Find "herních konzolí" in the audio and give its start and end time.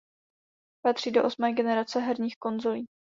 1.99-2.85